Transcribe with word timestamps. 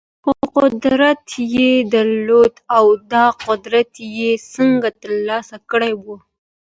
خو 0.23 0.33
قدرت 0.57 1.25
يې 1.55 1.69
درلود 1.93 2.53
او 2.77 2.85
دا 3.11 3.25
قدرت 3.45 3.91
يې 4.17 4.31
څنګه 4.53 4.89
ترلاسه 5.01 5.57
کړی 5.71 5.93
و؟ 6.03 6.05